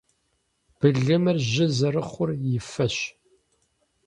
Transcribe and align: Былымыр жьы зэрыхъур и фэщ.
Былымыр 0.77 1.37
жьы 1.49 1.65
зэрыхъур 1.77 2.29
и 2.55 2.59
фэщ. 2.69 2.95